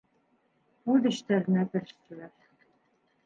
Үҙ 0.93 1.03
эштәренә 1.09 1.65
керештеләр. 1.75 2.31